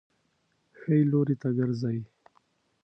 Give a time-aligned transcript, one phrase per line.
[0.79, 1.97] ښي لوري ته ګرځئ